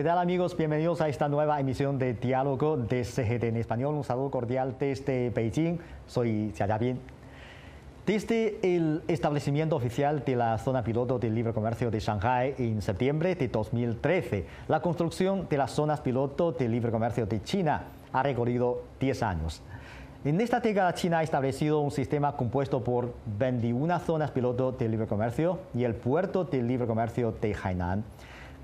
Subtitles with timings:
[0.00, 0.56] ¿Qué tal amigos?
[0.56, 3.94] Bienvenidos a esta nueva emisión de Diálogo de CGT en español.
[3.94, 5.78] Un saludo cordial desde Beijing.
[6.06, 6.98] Soy Xia Bin.
[8.06, 13.34] Desde el establecimiento oficial de la zona piloto de libre comercio de Shanghai en septiembre
[13.34, 18.84] de 2013, la construcción de las zonas piloto de libre comercio de China ha recorrido
[19.00, 19.60] 10 años.
[20.24, 25.06] En esta década China ha establecido un sistema compuesto por 21 zonas piloto de libre
[25.06, 28.02] comercio y el puerto de libre comercio de Hainan.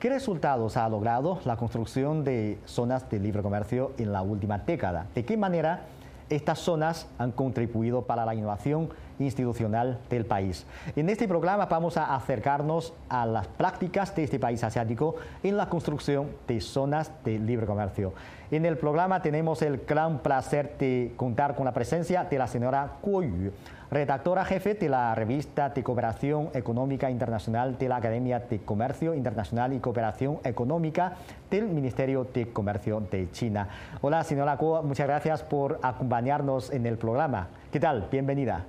[0.00, 5.06] ¿Qué resultados ha logrado la construcción de zonas de libre comercio en la última década?
[5.14, 5.86] ¿De qué manera
[6.28, 10.66] estas zonas han contribuido para la innovación institucional del país.
[10.94, 15.68] En este programa vamos a acercarnos a las prácticas de este país asiático en la
[15.68, 18.12] construcción de zonas de libre comercio.
[18.50, 22.98] En el programa tenemos el gran placer de contar con la presencia de la señora
[23.04, 23.52] Yu,
[23.90, 29.72] redactora jefe de la revista de Cooperación Económica Internacional de la Academia de Comercio Internacional
[29.72, 31.14] y Cooperación Económica
[31.50, 33.68] del Ministerio de Comercio de China.
[34.00, 37.48] Hola, señora Kuo, muchas gracias por acompañarnos en el programa.
[37.70, 38.08] ¿Qué tal?
[38.10, 38.64] Bienvenida.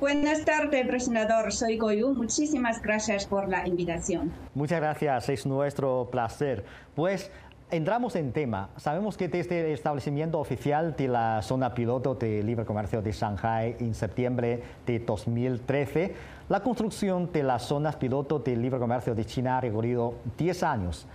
[0.00, 1.50] Buenas tardes, presentador.
[1.50, 2.12] Soy Goyu.
[2.14, 4.32] Muchísimas gracias por la invitación.
[4.54, 6.64] Muchas gracias, es nuestro placer.
[6.94, 7.30] Pues
[7.70, 8.68] Entramos en tema.
[8.76, 13.76] Sabemos que desde el establecimiento oficial de la zona piloto de libre comercio de Shanghai
[13.80, 16.14] en septiembre de 2013,
[16.50, 21.06] la construcción de las zonas piloto de libre comercio de China ha recorrido 10 años.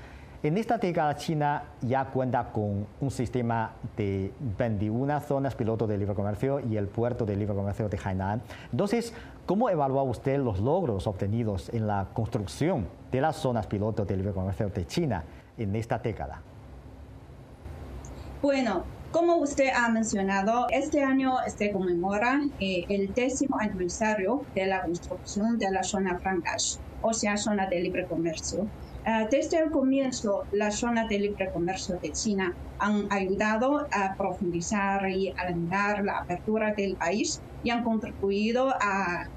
[0.41, 6.15] En esta década China ya cuenta con un sistema de 21 zonas piloto de libre
[6.15, 8.41] comercio y el puerto de libre comercio de Hainan.
[8.71, 9.13] Entonces,
[9.45, 14.33] ¿cómo evalúa usted los logros obtenidos en la construcción de las zonas piloto de libre
[14.33, 15.23] comercio de China
[15.59, 16.41] en esta década?
[18.41, 24.81] Bueno, como usted ha mencionado, este año se conmemora eh, el décimo aniversario de la
[24.81, 28.67] construcción de la zona francas, o sea, zona de libre comercio.
[29.05, 35.09] Ah, desde el comienzo, las zonas de libre comercio de China han ayudado a profundizar
[35.09, 39.27] y alentar la apertura del país y han contribuido a,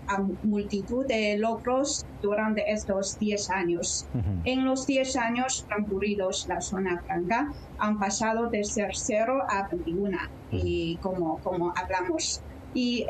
[0.42, 4.06] multitud de logros durante estos 10 años.
[4.44, 10.18] En los 10 años transcurridos, la zona franca han pasado de ser 0 a 21,
[10.50, 12.42] y como, como hablamos
[12.74, 13.06] y,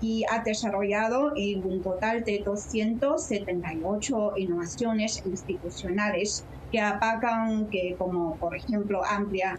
[0.00, 1.32] y ha desarrollado
[1.64, 9.58] un total de 278 innovaciones institucionales que apagan, que como por ejemplo amplia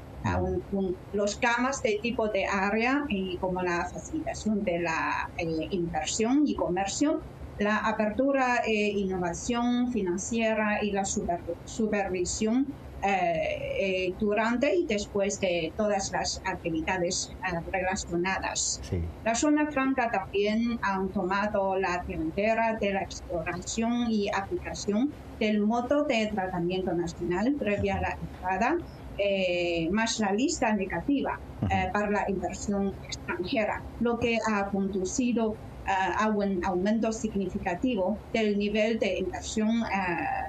[1.14, 6.56] los camas de tipo de área y como la facilitación de la eh, inversión y
[6.56, 7.22] comercio,
[7.60, 12.66] la apertura e innovación financiera y la supervisión
[13.06, 18.80] eh, eh, durante y después de todas las actividades eh, relacionadas.
[19.26, 26.06] La zona franca también han tomado la delantera de la exploración y aplicación del modo
[26.06, 28.78] de tratamiento nacional previa a la entrada
[29.92, 31.40] más la lista negativa
[31.92, 35.56] para la inversión extranjera, lo que ha conducido
[35.86, 39.84] a un aumento significativo del nivel de inversión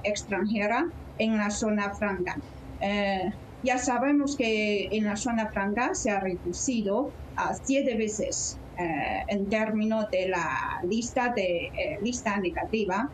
[0.05, 0.87] extranjera
[1.19, 2.37] en la zona franca.
[2.81, 3.33] Eh,
[3.63, 9.47] ya sabemos que en la zona franca se ha reducido a siete veces eh, en
[9.49, 13.09] términos de la lista de eh, lista negativa.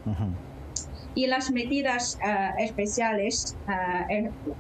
[1.13, 2.21] Y las medidas
[2.59, 3.57] especiales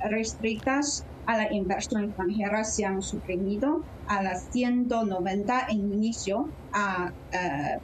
[0.03, 7.13] restrictas a la inversión extranjera se han suprimido a las 190 en inicio a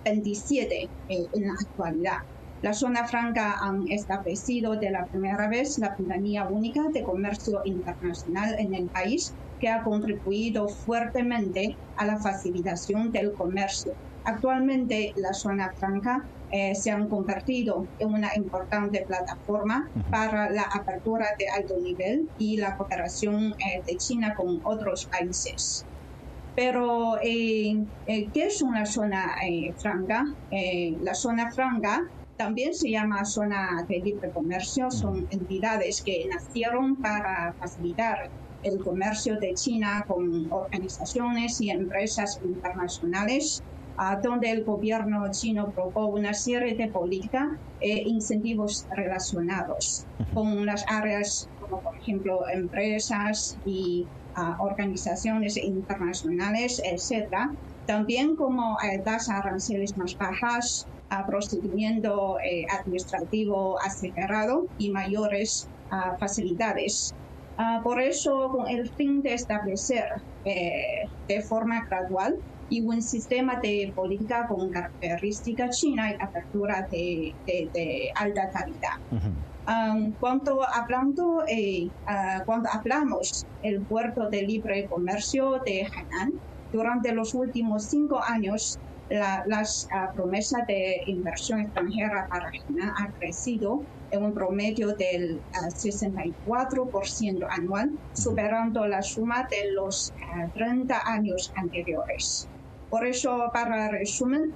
[0.04, 2.18] 27 en la actualidad.
[2.62, 8.56] La zona franca han establecido de la primera vez la ventanilla única de comercio internacional
[8.58, 13.92] en el país, que ha contribuido fuertemente a la facilitación del comercio.
[14.24, 21.26] Actualmente, la zona franca eh, se han convertido en una importante plataforma para la apertura
[21.38, 25.84] de alto nivel y la cooperación eh, de China con otros países.
[26.54, 29.34] Pero, eh, ¿qué es una zona
[29.76, 30.24] franca?
[31.02, 32.02] la zona franca
[32.36, 38.30] también se llama zona de libre comercio, son entidades que nacieron para facilitar
[38.62, 43.62] el comercio de China con organizaciones y empresas internacionales,
[44.22, 47.44] donde el gobierno chino propone una serie de políticas
[47.80, 50.04] e incentivos relacionados
[50.34, 54.06] con las áreas como por ejemplo empresas y
[54.58, 57.30] organizaciones internacionales, etc.
[57.86, 66.16] También como eh, tasas aranceles más bajas, a procedimiento eh, administrativo acelerado y mayores ah,
[66.18, 67.14] facilidades.
[67.58, 70.04] Ah, por eso, con el fin de establecer
[70.44, 72.36] eh, de forma gradual
[72.68, 78.98] y un sistema de política con característica china y apertura de, de, alta calidad.
[79.68, 86.32] Um, cuando, hablando, eh, uh, cuando hablamos del puerto de libre comercio de Hainan,
[86.72, 88.78] durante los últimos cinco años,
[89.08, 95.40] la, las uh, promesas de inversión extranjera para Hainan han crecido en un promedio del
[95.52, 100.12] 64% uh, anual, superando la suma de los
[100.54, 102.48] 30 años anteriores.
[102.90, 104.52] Por eso, para resumen,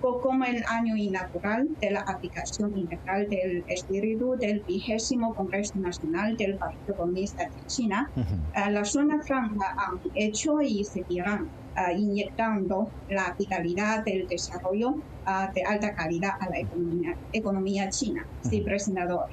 [0.00, 6.56] como el año inaugural de la aplicación integral del espíritu del vigésimo Congreso Nacional del
[6.56, 11.44] Partido Comunista de China, uh, la zona franca han hecho y seguirán
[11.76, 18.26] uh, inyectando la vitalidad del desarrollo uh, de alta calidad a la economía, economía china.
[18.42, 19.28] Sí, presentador.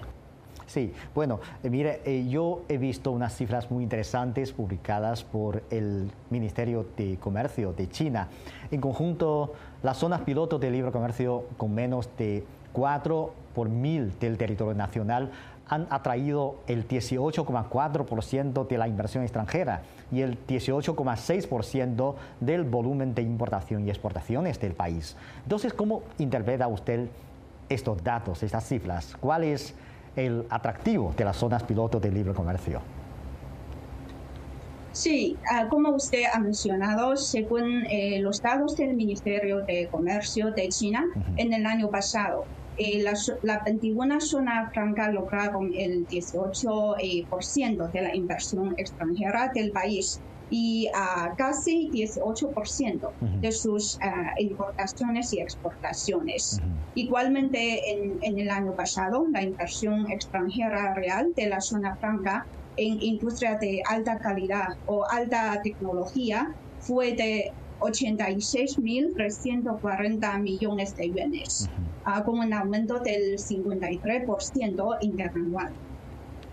[0.67, 6.11] Sí, bueno, eh, mire, eh, yo he visto unas cifras muy interesantes publicadas por el
[6.29, 8.29] Ministerio de Comercio de China.
[8.71, 9.53] En conjunto,
[9.85, 12.43] las zonas pilotos de libre comercio con menos de
[12.73, 15.29] 4 por mil del territorio nacional
[15.67, 23.85] han atraído el 18,4% de la inversión extranjera y el 18,6% del volumen de importación
[23.85, 25.15] y exportaciones del país.
[25.43, 27.07] Entonces, ¿cómo interpreta usted
[27.69, 29.15] estos datos, estas cifras?
[29.19, 29.75] ¿Cuál es
[30.15, 32.81] el atractivo de las zonas pilotos de libre comercio.
[34.95, 40.69] Sí, ah, como usted ha mencionado, según eh, los datos del Ministerio de Comercio de
[40.69, 41.03] China,
[41.35, 42.45] en el año pasado,
[42.77, 43.11] eh, la,
[43.41, 50.87] la, 21 zona franca lograron el 18% eh, de la inversión extranjera del país y
[50.95, 53.09] a casi 18%
[53.41, 53.99] de sus
[54.37, 56.61] importaciones y exportaciones.
[56.93, 62.45] Igualmente, en, en, el año pasado, la inversión extranjera real de la zona franca
[62.77, 71.67] en industria de alta calidad o alta tecnología fue de 86.340 millones de yuanes,
[72.25, 75.73] con un aumento del 53% interanual.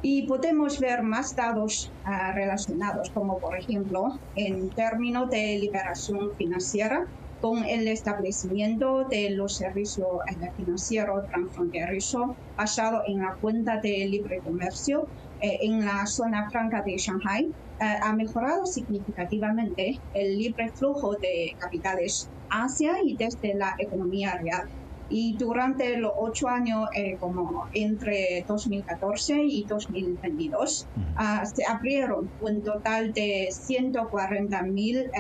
[0.05, 7.07] Y podemos ver más datos ah, relacionados, como por ejemplo, en términos de liberación financiera,
[7.43, 14.39] con el establecimiento de los servicios eh, financieros transfronterizos basado en la cuenta de libre
[14.39, 15.09] comercio
[15.43, 17.51] en la zona franca de Shanghai,
[17.81, 24.69] eh, ha mejorado significativamente el libre flujo de capitales hacia y desde la economía real
[25.15, 30.87] y durante los ocho años, eh, como entre 2014 y 2022,
[31.17, 35.11] ah, se abrieron un total de 140 mil eh,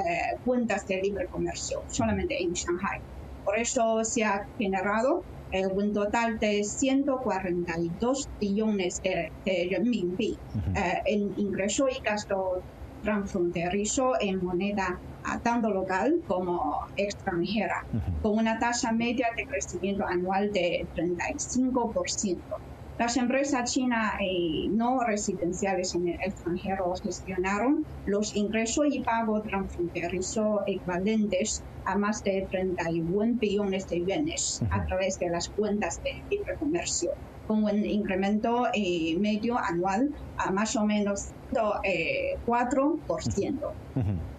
[0.46, 3.00] cuentas de libre comercio solamente en Shanghai.
[3.44, 10.38] Por eso se ha generado eh, un total de 142 billones de, de renminbi
[11.04, 12.62] en ingreso y gasto
[13.02, 14.98] transfronterizo en moneda
[15.42, 17.84] tanto local como extranjera,
[18.22, 22.38] con una tasa media de crecimiento anual de 35%.
[22.98, 30.60] Las empresas chinas y no residenciales en el extranjero gestionaron los ingresos y pagos transfronterizos
[30.66, 36.54] equivalentes a más de 31 billones de yuanes a través de las cuentas de libre
[36.58, 37.12] comercio,
[37.46, 44.31] con un incremento eh, medio anual a más o menos 4%.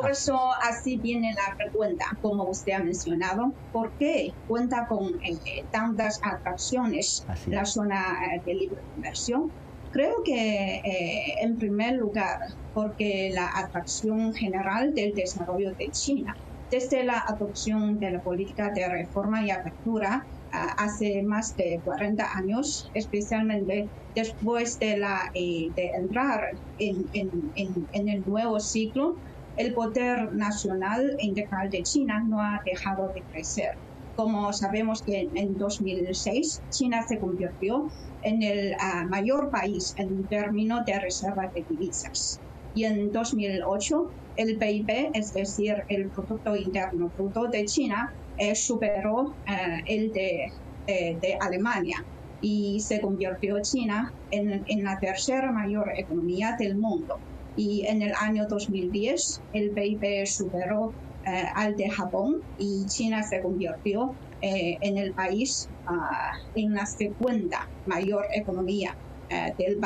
[0.00, 5.64] Por eso así viene la pregunta, como usted ha mencionado, ¿por qué cuenta con eh,
[5.72, 9.50] tantas atracciones la zona eh, de libre comercio?
[9.90, 12.38] Creo que eh, en primer lugar
[12.74, 16.36] porque la atracción general del desarrollo de China,
[16.70, 22.88] desde la adopción de la política de reforma y apertura hace más de 40 años,
[22.94, 27.52] especialmente después de, la, de entrar en, en,
[27.92, 29.16] en el nuevo ciclo
[29.58, 33.72] el poder nacional e integral de China no ha dejado de crecer.
[34.14, 37.90] Como sabemos que en 2006 China se convirtió
[38.22, 42.40] en el ah, mayor país en términos de reservas de divisas.
[42.74, 49.34] Y en 2008 el PIB, es decir, el Producto Interno Bruto de China, eh, superó
[49.48, 50.52] eh, el de,
[50.86, 52.04] de, Alemania
[52.40, 57.18] y se convirtió China en, en la tercera mayor economía del mundo
[57.58, 60.92] y en el año 2010 el PIB superó
[61.26, 66.86] eh, al de Japón y China se convirtió eh, en el país ah, en la
[66.86, 68.94] segunda mayor economía
[69.28, 69.78] eh, del,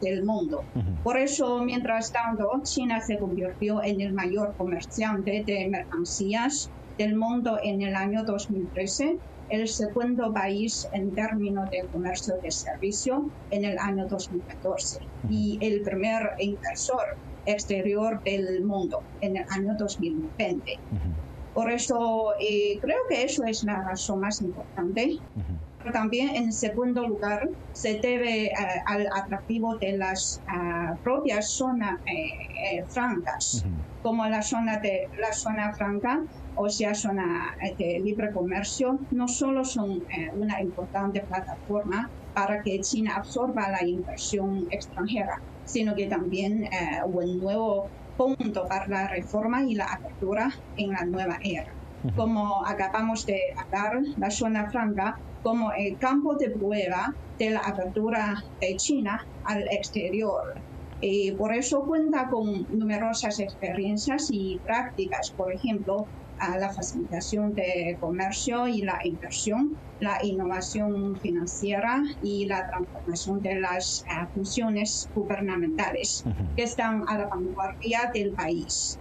[0.00, 0.64] del mundo.
[1.04, 7.58] Por eso, mientras tanto, China se convirtió en el mayor comerciante de mercancías del mundo
[7.62, 9.18] en el año 2013
[9.50, 15.82] el segundo país en términos de comercio de servicio en el año 2014 y el
[15.82, 17.16] primer inversor
[17.46, 20.78] exterior del mundo en el año 2020.
[21.54, 25.18] Por eso eh, creo que eso es la razón más importante.
[25.78, 28.52] Pero también en segundo lugar se debe eh,
[28.86, 33.64] al atractivo de las ah, propias zonas eh, francas,
[34.02, 36.22] como la zona de la zona franca
[36.56, 40.02] o sea, zona de libre comercio, no solo son
[40.34, 46.68] una importante plataforma para que China absorba la inversión extranjera, sino que también
[47.06, 51.72] un nuevo punto para la reforma y la apertura en la nueva era.
[52.16, 58.42] Como acabamos de hablar, la zona franca como el campo de prueba de la apertura
[58.60, 60.54] de China al exterior.
[61.00, 66.06] Y por eso cuenta con numerosas experiencias y prácticas, por ejemplo,
[66.40, 73.60] a la facilitación de comercio y la inversión, la innovación financiera y la transformación de
[73.60, 76.24] las eh, funciones gubernamentales
[76.56, 78.98] que están a la vanguardia del país.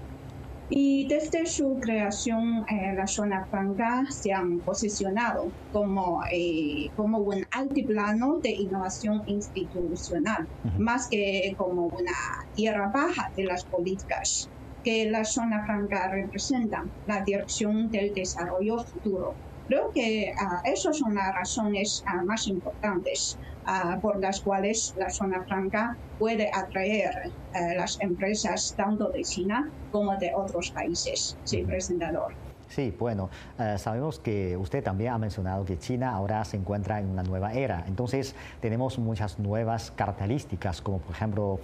[0.72, 7.48] Y desde su creación, eh, la zona franca se han posicionado como, eh, como un
[7.50, 14.48] altiplano de innovación institucional, más que como una tierra baja de las políticas
[14.84, 19.34] que la zona franca representa, la dirección del desarrollo futuro.
[19.68, 25.10] Creo que uh, esas son las razones uh, más importantes uh, por las cuales la
[25.10, 27.32] zona franca puede atraer
[27.78, 31.38] las empresas tanto de China como de otros países.
[31.44, 32.34] Sí, presentador.
[32.70, 37.10] Sí, bueno, eh, sabemos que usted también ha mencionado que China ahora se encuentra en
[37.10, 37.84] una nueva era.
[37.88, 41.60] Entonces, tenemos muchas nuevas características, como por ejemplo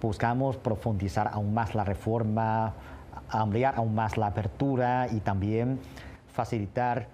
[0.00, 2.74] buscamos profundizar aún más la reforma,
[3.28, 5.78] ampliar aún más la apertura y también
[6.32, 7.08] facilitar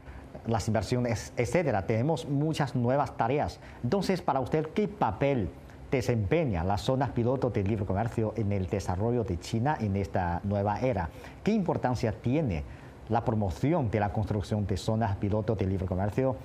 [0.47, 1.87] las inversiones, etcétera.
[1.87, 3.61] Tenemos muchas nuevas tareas.
[3.83, 5.49] Entonces, para usted, ¿qué papel
[5.91, 10.81] desempeña las zonas piloto de libre comercio en el desarrollo de China en esta nueva
[10.81, 11.09] era?
[11.43, 12.64] ¿Qué importancia tiene
[13.09, 16.37] la promoción de la construcción de zonas piloto de libre comercio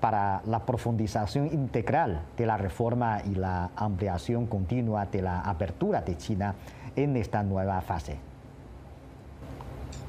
[0.00, 6.16] para la profundización integral de la reforma y la ampliación continua de la apertura de
[6.16, 6.54] China
[6.94, 8.35] en esta nueva fase?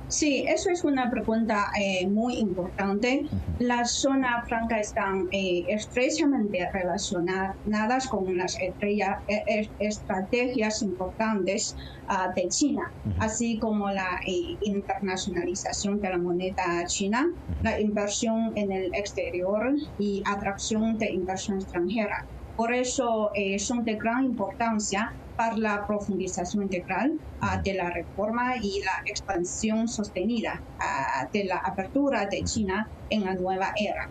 [0.09, 3.25] Sí, eso es una pregunta eh, muy importante.
[3.59, 8.73] Las zonas francas están eh, estrechamente relacionadas con las eh,
[9.79, 11.75] estrategias importantes
[12.07, 14.21] ah, de China, así como la
[14.61, 17.27] internacionalización de la moneda china,
[17.61, 22.25] la inversión en el exterior y atracción de inversión extranjera.
[22.55, 28.81] Por eso son de gran importancia para la profundización integral ah, de la reforma y
[28.81, 34.09] la expansión sostenida ah, de la apertura de China en la nueva era.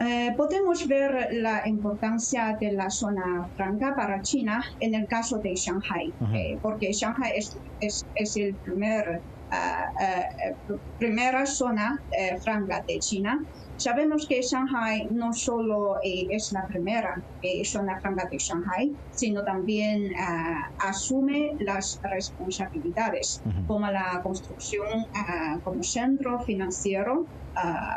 [0.00, 5.54] Eh, podemos ver la importancia de la zona franca para China en el caso de
[5.56, 9.20] Shanghai, eh, porque Shanghai es, es, es el primer,
[9.50, 12.00] uh, primera zona
[12.44, 13.40] franca de China
[13.78, 19.44] Sabemos que Shanghai no solo eh, es la primera eh, zona franca de Shanghai, sino
[19.44, 20.14] también eh,
[20.80, 24.88] asume las responsabilidades como la construcción
[25.62, 27.26] como centro financiero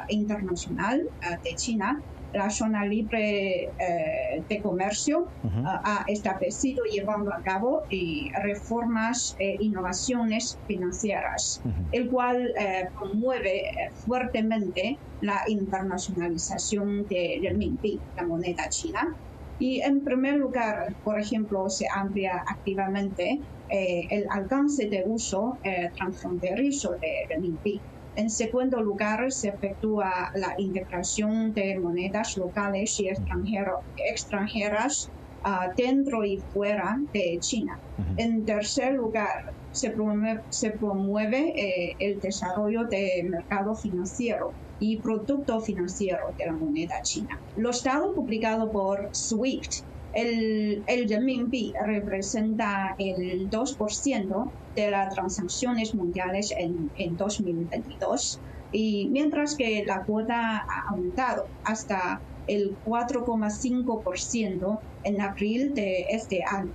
[0.09, 1.01] internacional
[1.43, 1.99] de China
[2.33, 5.27] la zona libre eh, de comercio
[5.65, 11.61] ha establecido llevando a cabo eh, reformas e innovaciones financieras,
[11.91, 13.63] el cual eh, promueve
[14.05, 19.15] fuertemente la internacionalización del renminbi, la moneda china.
[19.59, 25.57] Y en primer lugar, por ejemplo, se amplía activamente el alcance de uso
[25.95, 27.79] transfronterizo de renminbi
[28.15, 35.09] en segundo lugar, se efectúa la integración de monedas locales y extranjeras
[35.43, 37.79] ah, dentro y fuera de China.
[38.17, 46.47] En tercer lugar, se promueve, eh, el desarrollo del mercado financiero y producto financiero de
[46.47, 47.39] la moneda china.
[47.55, 56.53] Los datos publicados por SWIFT el, el renminbi representa el 2% de las transacciones mundiales
[56.57, 58.39] en, en 2022
[58.71, 66.71] y mientras que la cuota ha aumentado hasta el 4,5% en abril de este año.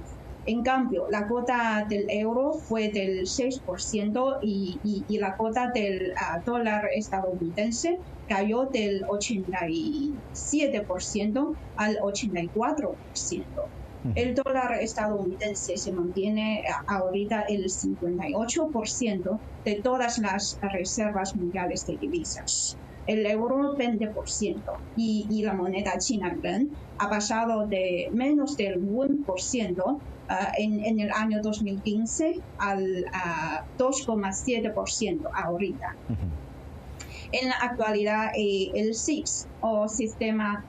[0.46, 4.78] En cambio, la cuota del euro fue del 6% y,
[5.08, 13.44] y, la cuota del ah, dólar estadounidense cayó del 87% al 84%.
[14.14, 22.76] El dólar estadounidense se mantiene ahorita el 58% de todas las reservas mundiales de divisas.
[23.08, 24.62] El euro 20%
[24.96, 26.36] y, y la moneda china
[26.98, 29.98] ha pasado de menos del 1%
[30.58, 33.04] en, en, el año 2015 al
[33.78, 35.96] 2,7% ahorita.
[37.32, 40.64] En la actualidad, eh, el SIX o Sistema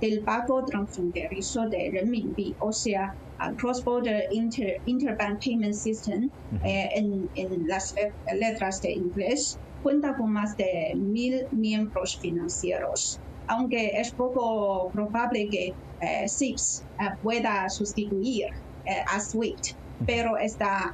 [0.00, 3.14] del Pago Transfronterizo de renminbi, o sea,
[3.56, 6.30] Cross Border Interbank Payment System,
[6.64, 7.94] eh, en, en, las
[8.32, 13.20] letras de inglés, cuenta con más de mil miembros financieros.
[13.48, 18.46] Aunque es poco probable que eh, SIPS eh, pueda sustituir
[18.84, 20.92] eh, a SWIFT, pero está,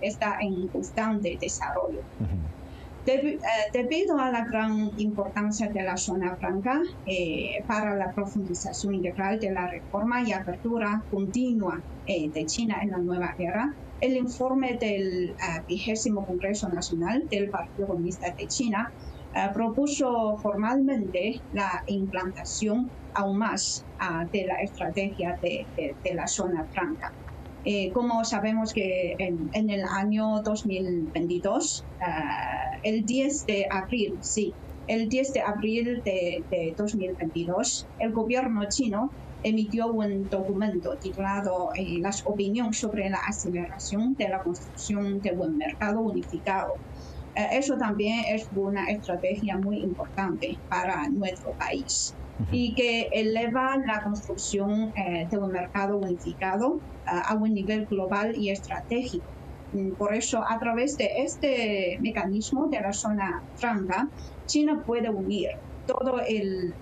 [0.00, 2.00] está en constante desarrollo.
[3.72, 6.80] Debido a la gran importancia de la zona franca
[7.66, 13.34] para la profundización integral de la reforma y apertura continua de China en la nueva
[13.38, 15.34] era, el informe del
[15.68, 18.90] vigésimo Congreso Nacional del Partido Comunista de China
[19.34, 25.66] eh, propuso formalmente la implantación aún más ah, de la estrategia de,
[26.14, 27.12] la zona franca.
[27.66, 34.52] Eh, como sabemos que en, el año 2022, ah, el 10 de abril, sí,
[34.86, 39.10] el 10 de abril de, de 2022, el gobierno chino
[39.42, 45.56] emitió un documento titulado eh, Las opiniones sobre la aceleración de la construcción de un
[45.56, 46.74] mercado unificado.
[47.34, 52.14] Eh, eso también es una estrategia muy importante para nuestro país
[52.50, 58.36] y que eleva la construcción eh, de un mercado unificado eh, a un nivel global
[58.36, 59.24] y estratégico.
[59.72, 64.08] Mm, por eso, a través de este mecanismo de la zona franca,
[64.46, 65.50] China puede unir
[65.86, 66.74] todo el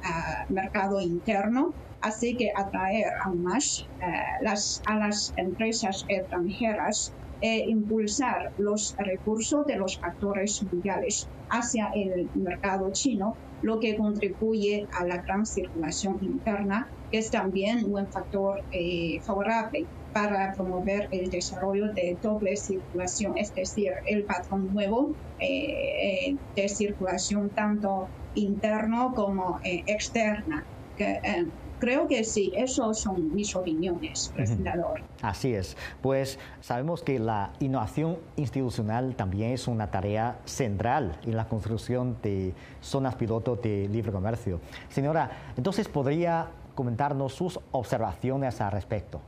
[0.49, 3.87] mercado interno, así que atraer aún más
[4.41, 12.31] las, a las empresas extranjeras e impulsar los recursos de los actores mundiales hacia el
[12.35, 18.63] mercado chino, lo que contribuye a la gran circulación interna, que es también un factor
[18.71, 26.29] eh, favorable para promover el desarrollo de doble circulación, es decir, el patrón nuevo eh,
[26.29, 30.65] eh, de circulación tanto interno como externa.
[30.97, 31.19] Que,
[31.83, 35.01] Creo que sí, esos son mis opiniones, presentador.
[35.21, 35.77] Así es.
[36.01, 42.55] Pues sabemos que la innovación institucional también es una tarea central en la construcción de
[42.81, 44.61] zonas piloto de libre comercio.
[44.91, 49.21] Señora, entonces podría comentarnos sus observaciones al respecto.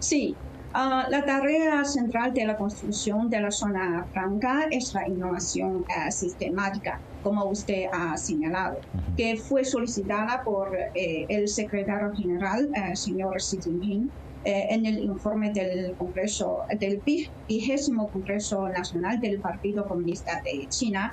[0.00, 0.36] Sí,
[0.74, 6.12] Ah, la tarea central de la construcción de la zona franca es la innovación eh,
[6.12, 8.78] sistemática, como usted ha señalado,
[9.16, 14.10] que fue solicitada por eh, el secretario general, eh, señor Xi Jinping,
[14.44, 17.02] en el informe del Congreso, del
[17.48, 21.12] vigésimo Congreso Nacional del Partido Comunista de China,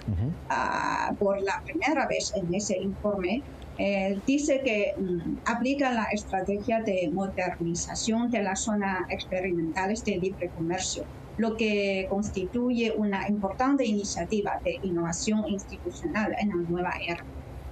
[0.50, 3.42] ah, por la primera vez en ese informe
[3.78, 10.50] eh, dice que mm, aplica la estrategia de modernización de las zonas experimentales de libre
[10.50, 11.04] comercio,
[11.38, 17.24] lo que constituye una importante iniciativa de innovación institucional en la nueva era.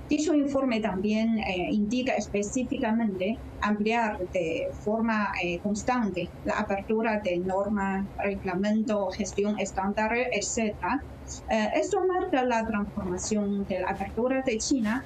[0.09, 8.05] Dicho informe también eh, indica específicamente ampliar de forma eh, constante la apertura de normas,
[8.21, 10.75] reglamento, gestión estándar, etc.
[11.49, 15.05] Eh, esto marca la transformación de la apertura de China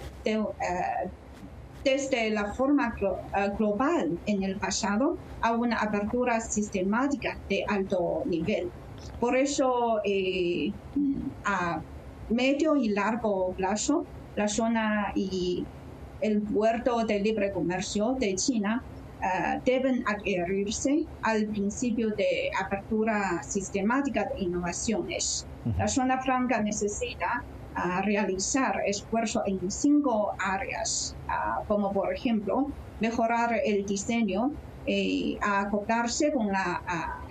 [1.84, 2.94] desde la forma
[3.58, 8.70] global en el pasado a una apertura sistemática de alto nivel.
[9.20, 10.02] Por eso,
[11.46, 11.82] a
[12.30, 15.66] medio y largo plazo, la zona y
[16.20, 18.84] el puerto de libre comercio de China
[19.22, 25.46] eh, deben adherirse al principio de apertura sistemática de innovaciones.
[25.78, 27.44] La zona franca necesita
[27.78, 31.32] eh, realizar esfuerzos en cinco áreas, eh,
[31.68, 32.68] como por ejemplo
[33.00, 34.52] mejorar el diseño
[34.88, 36.82] eh, acoplarse con la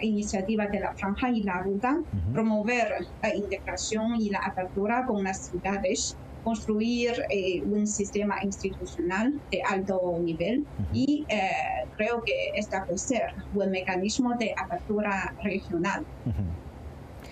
[0.01, 1.97] iniciativa de la franja y la ruta,
[2.33, 9.63] promover la integración y la apertura con las ciudades, construir eh, un sistema institucional de
[9.69, 11.51] alto nivel y eh,
[11.97, 16.07] creo que establecer un mecanismo de apertura regional.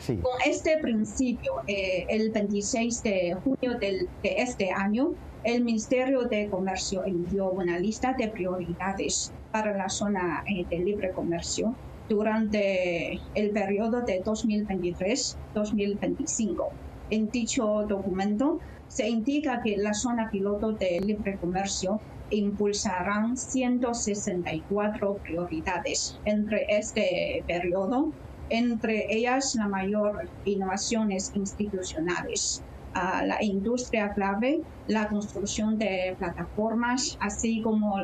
[0.08, 7.04] Con este principio, eh, el 26 de junio de este año, el Ministerio de Comercio
[7.04, 11.72] envió una lista de prioridades para la zona de libre comercio
[12.08, 16.72] durante el periodo de 2023-2025.
[17.10, 26.18] En dicho documento se indica que la zona piloto de libre comercio impulsarán 164 prioridades
[26.24, 28.10] entre este periodo,
[28.48, 32.62] entre ellas la mayor innovaciones institucionales,
[32.94, 37.96] la industria clave, la construcción de plataformas, así como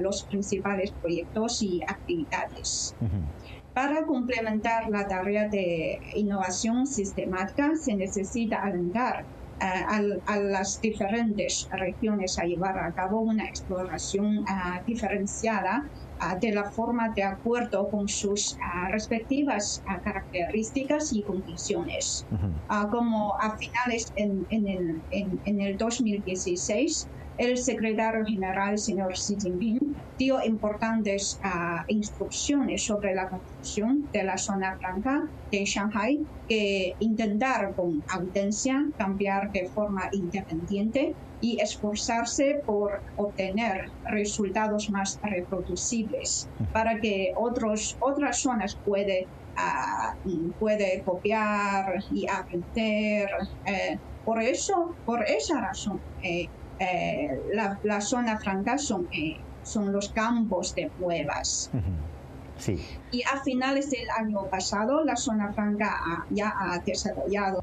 [0.00, 2.94] los principales proyectos y actividades.
[3.74, 9.24] Para complementar la tarea de innovación sistemática se necesita alentar
[9.60, 15.84] eh, a, las diferentes regiones a llevar a cabo una exploración eh, diferenciada
[16.20, 18.56] eh, de la forma de acuerdo con sus
[18.90, 22.26] respectivas características y condiciones.
[22.92, 27.08] como a finales en, en, el, en, en el 2016,
[27.38, 34.38] el secretario general, señor Xi Jinping, dio importantes uh, instrucciones sobre la construcción de la
[34.38, 43.02] zona franca de Shanghai, que intentar con audiencia cambiar de forma independiente y esforzarse por
[43.16, 53.28] obtener resultados más reproducibles para que otros, otras zonas puede, uh, puede copiar y aprender.
[53.66, 59.92] Eh, por eso, por esa razón, eh, eh, la, la, zona franca son, eh, son
[59.92, 61.70] los campos de pruebas.
[62.58, 62.80] Sí.
[63.10, 67.62] Y a finales del año pasado, la zona franca ya ha desarrollado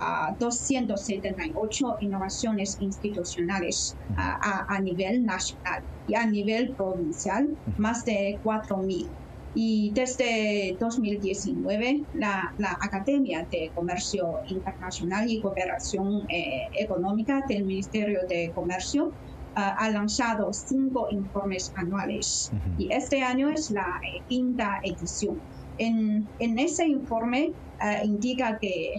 [0.00, 9.08] a 278 innovaciones institucionales a, a, nivel nacional y a nivel provincial, más de 4.000.
[9.54, 18.20] Y desde 2019, la, la, Academia de Comercio Internacional y Cooperación eh, Económica del Ministerio
[18.28, 19.12] de Comercio
[19.54, 25.38] ah, ha lanzado cinco informes anuales y este año es la eh, quinta edición.
[25.76, 28.94] En, en ese informe ah, indica que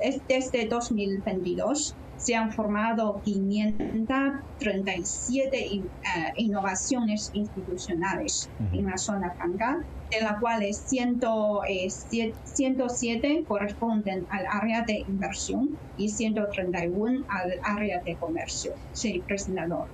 [0.00, 5.82] es desde 2022 se han formado 537 eh,
[6.36, 9.80] innovaciones institucionales en la zona franca,
[10.10, 18.14] de las cuales 107 eh, corresponden al área de inversión y 131 al área de
[18.14, 18.74] comercio.
[18.92, 19.88] Sí, presentador.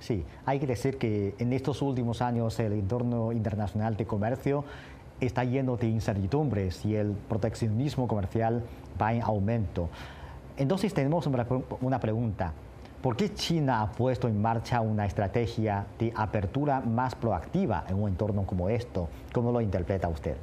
[0.00, 4.64] Sí, hay que decir que en estos últimos años el entorno internacional de comercio
[5.20, 8.64] está lleno de incertidumbres y el proteccionismo comercial
[9.00, 9.88] va en aumento.
[10.56, 12.52] Entonces tenemos una pregunta.
[13.02, 18.10] ¿Por qué China ha puesto en marcha una estrategia de apertura más proactiva en un
[18.10, 19.08] entorno como esto?
[19.32, 20.36] ¿Cómo lo interpreta usted?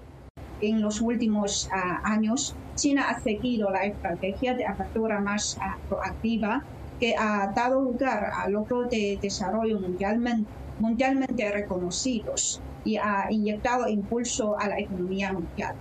[0.60, 6.63] En los últimos ah, años, China ha seguido la estrategia de apertura más ah, proactiva
[7.00, 14.60] que ha dado lugar a logros de desarrollo mundialmente, mundialmente reconocidos y ha inyectado impulso
[14.60, 15.76] a la economía mundial.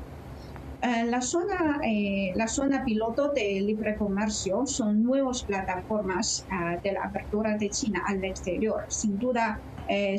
[0.81, 6.93] Eh, la, zona, eh, la zona piloto de libre comercio son nuevas plataformas eh, de
[6.93, 8.85] la apertura de China al exterior.
[8.89, 9.61] Sin duda,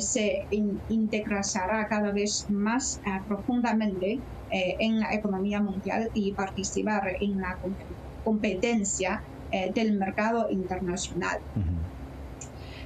[0.00, 0.48] se
[0.88, 4.18] integrará cada vez más profundamente
[4.50, 7.56] en la economía mundial y participar en la
[8.24, 9.22] competencia
[9.72, 11.38] del mercado internacional.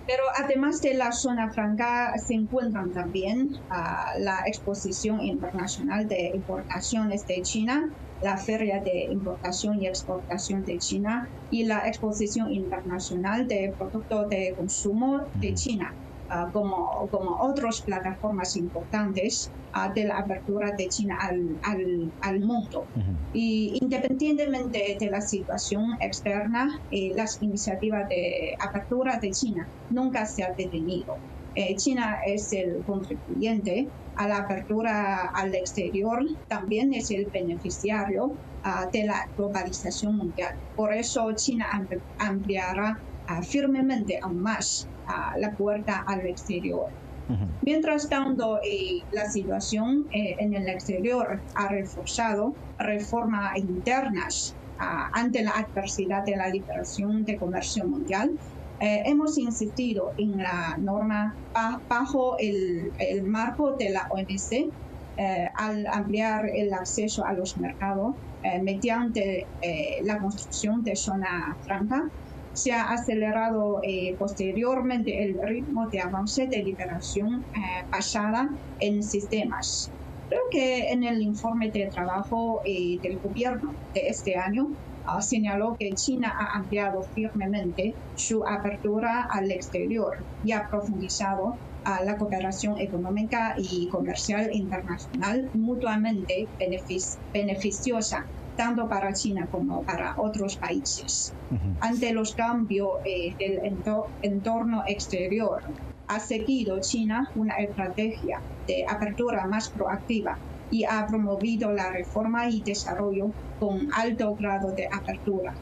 [0.06, 7.26] Pero además de la zona franca se encuentran también ah, la exposición internacional de importaciones
[7.26, 7.90] de China,
[8.22, 14.54] la Feria de Importación y Exportación de China y la exposición internacional de productos de
[14.56, 15.94] consumo de China.
[16.36, 22.40] Ah, como, como otras plataformas importantes ah, de la apertura de China al, al, al
[22.40, 22.86] mundo.
[23.32, 30.42] Y independientemente de la situación externa, eh, las iniciativas de apertura de China nunca se
[30.42, 31.16] han detenido.
[31.54, 38.32] Eh, China es el contribuyente a la apertura al exterior, también es el beneficiario
[38.64, 40.56] ah, de la globalización mundial.
[40.74, 41.66] Por eso China
[42.18, 42.98] ampliará
[43.42, 44.88] firmemente aún más
[45.36, 46.88] la puerta al exterior.
[47.62, 55.52] Mientras tanto, eh, la situación eh, en el exterior ha reforzado reformas internas ante la
[55.52, 58.32] adversidad de la liberación de comercio mundial.
[58.80, 61.34] Eh, hemos insistido en la norma
[61.88, 64.70] bajo el, el marco de la OMC
[65.54, 68.16] al ampliar el acceso a los mercados
[68.62, 69.46] mediante
[70.02, 72.10] la construcción de zona franca
[72.54, 78.48] se ha acelerado eh, posteriormente el ritmo de avance de liberación eh, basada
[78.80, 79.90] en sistemas.
[80.28, 84.68] Creo que en el informe de trabajo eh, del gobierno de este año
[85.04, 92.02] ah, señaló que China ha ampliado firmemente su apertura al exterior y ha profundizado a
[92.02, 96.48] la cooperación económica y comercial internacional mutuamente
[97.32, 98.24] beneficiosa
[98.56, 101.32] tanto para China como para otros países.
[101.80, 103.60] Ante los cambios eh, del
[104.22, 105.62] entorno exterior,
[106.08, 110.36] ha seguido China una estrategia de apertura más proactiva
[110.70, 115.54] y ha promovido la reforma y desarrollo con alto grado de apertura.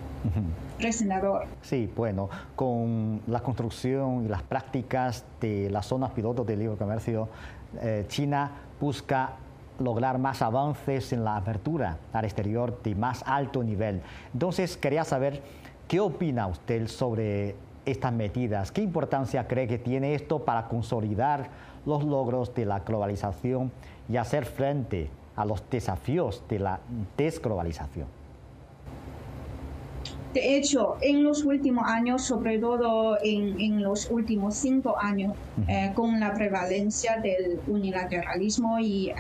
[0.78, 1.46] Presentador.
[1.62, 7.28] Sí, bueno, con la construcción y las prácticas de las zonas pilotos de libre comercio,
[7.81, 8.50] eh, China
[8.81, 9.37] busca
[9.78, 14.02] lograr más avances en la apertura al exterior de más alto nivel.
[14.32, 15.42] Entonces, quería saber
[15.88, 21.48] qué opina usted sobre estas medidas, qué importancia cree que tiene esto para consolidar
[21.85, 23.72] los logros de la globalización
[24.08, 26.80] y hacer frente a los desafíos de la
[27.16, 28.21] desglobalización.
[30.33, 35.35] De hecho, en los últimos años, sobre todo en, los últimos cinco años,
[35.68, 39.14] eh, con la prevalencia del unilateralismo y eh,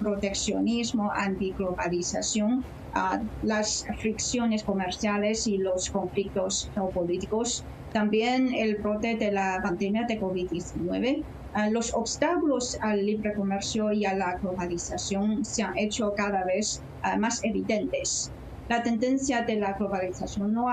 [0.00, 2.64] proteccionismo, antiglobalización,
[2.94, 10.18] uh, las fricciones comerciales y los conflictos geopolíticos, también el brote de la pandemia de
[10.18, 11.22] COVID-19,
[11.70, 16.80] los obstáculos al libre comercio y a la globalización se han hecho cada vez
[17.18, 18.32] más evidentes
[18.68, 20.66] la tendencia de la globalización no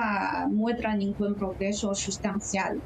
[0.49, 2.80] muestra ningún progreso sustancial.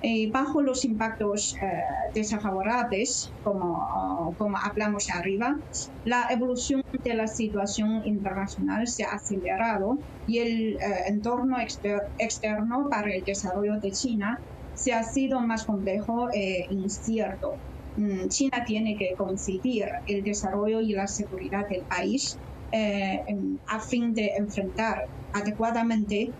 [0.00, 1.82] Eh, bajo los impactos eh,
[2.14, 5.56] desfavorables, como, como hablamos arriba,
[6.04, 13.12] la evolución de la situación internacional se ha acelerado y el eh, entorno externo para
[13.12, 14.38] el desarrollo de China
[14.74, 17.56] se ha sido más complejo e incierto.
[17.96, 22.38] Mm, China tiene que conseguir el desarrollo y la seguridad del país
[22.72, 23.24] eh,
[23.66, 26.30] a fin de enfrentar adecuadamente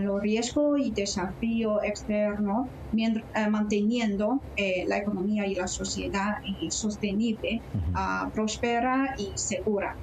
[0.00, 6.38] los riesgos y desafíos externos, eh, manteniendo eh, la economía y la sociedad
[6.70, 9.94] sostenible, uh próspera y segura.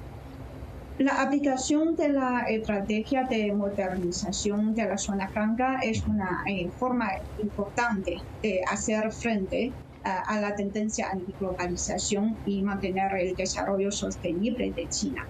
[0.98, 6.44] La aplicación de la estrategia de modernización de la zona franca es una
[6.78, 7.10] forma
[7.42, 9.72] importante de hacer frente
[10.04, 15.26] a la tendencia a la globalización y mantener el desarrollo sostenible de China.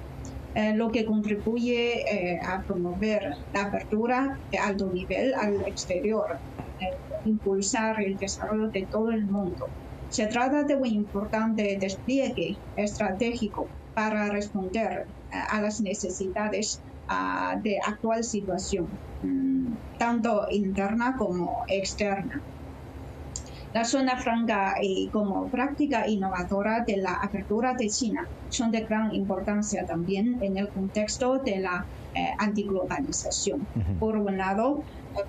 [0.55, 6.39] Eh, lo que contribuye eh, a promover la apertura de alto nivel al exterior,
[6.81, 9.67] eh, impulsar el desarrollo de todo el mundo.
[10.11, 18.23] Se trata de un importante despliegue estratégico para responder a las necesidades ah, de actual
[18.23, 18.87] situación,
[19.25, 22.41] mm, tanto interna como externa.
[23.75, 29.13] La zona franca y como práctica innovadora de la apertura de China son de gran
[29.13, 31.85] importancia también en el contexto de la
[32.15, 33.67] eh, antiglobalización.
[33.99, 34.85] Por un lado,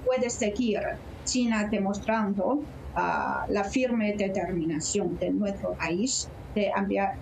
[0.05, 0.79] puede seguir
[1.23, 2.61] China demostrando
[2.95, 6.71] ah, la firme determinación de nuestro país de,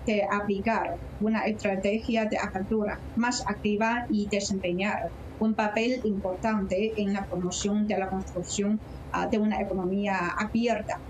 [0.04, 5.08] de, aplicar una estrategia de apertura más activa y desempeñar
[5.40, 8.78] un papel importante en la promoción de la construcción
[9.12, 11.00] ah, de una economía abierta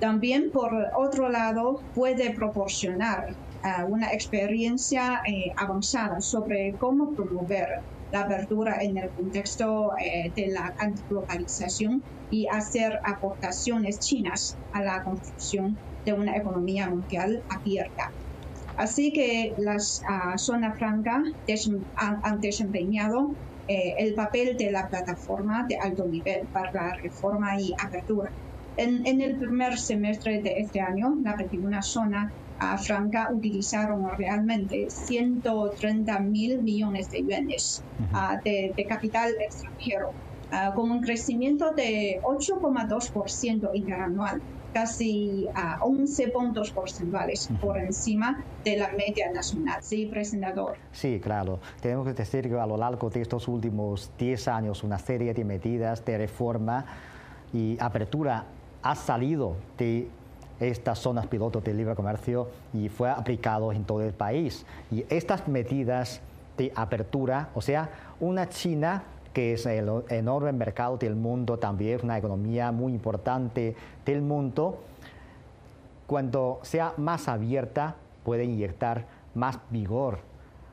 [0.00, 3.34] también, por otro lado, puede proporcionar
[3.64, 7.80] eh, una experiencia eh, avanzada sobre cómo promover
[8.12, 15.02] la apertura en el contexto eh, de la antiglobalización y hacer aportaciones chinas a la
[15.02, 18.12] construcción de una economía mundial abierta.
[18.76, 21.22] Así que las uh, zonas francas
[21.96, 23.30] han, desempeñado
[23.66, 28.30] el papel de la plataforma de alto nivel para la reforma y apertura
[28.78, 32.32] en, el primer semestre de este año, la 21 zona
[32.78, 40.10] franca utilizaron realmente 130 mil millones de yuanes ah, de, capital extranjero,
[40.50, 44.40] ah, con un crecimiento de 8,2% interanual
[44.72, 49.82] casi a 11 puntos porcentuales por encima de la media nacional.
[49.82, 50.76] Sí, presentador.
[50.92, 51.58] Sí, claro.
[51.80, 55.44] Tenemos que decir que a lo largo de estos últimos 10 años una serie de
[55.44, 56.84] medidas de reforma
[57.52, 58.44] y apertura
[58.88, 60.08] ha salido de
[60.60, 64.64] estas zonas pilotos de libre comercio y fue aplicado en todo el país.
[64.90, 66.22] Y estas medidas
[66.56, 69.02] de apertura, o sea, una China
[69.34, 74.80] que es el enorme mercado del mundo, también una economía muy importante del mundo,
[76.06, 80.20] cuando sea más abierta puede inyectar más vigor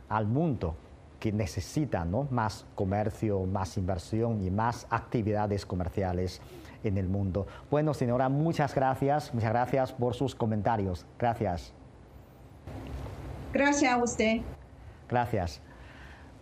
[0.08, 0.76] al mundo
[1.20, 2.30] que necesita ¿no?
[2.32, 6.40] más comercio, más inversión y más actividades comerciales
[6.86, 7.48] en el mundo.
[7.70, 11.06] Bueno, señora, muchas gracias, muchas gracias por sus comentarios.
[11.20, 11.74] Gracias.
[13.54, 14.42] Gracias a usted.
[15.10, 15.62] Gracias.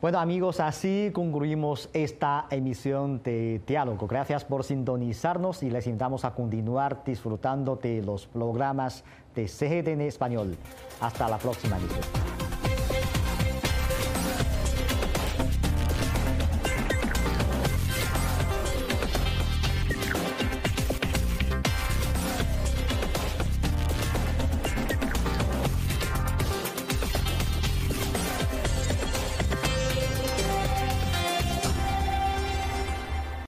[0.03, 4.05] Bueno amigos, así concluimos esta emisión de Diálogo.
[4.05, 10.57] Gracias por sintonizarnos y les invitamos a continuar disfrutando de los programas de CGTN Español.
[10.99, 12.42] Hasta la próxima emisión.